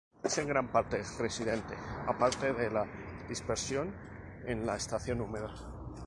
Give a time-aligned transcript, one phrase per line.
[0.23, 1.75] Es en gran parte residente,
[2.07, 2.87] aparte de la
[3.29, 3.93] dispersión
[4.47, 5.53] en la estación húmeda.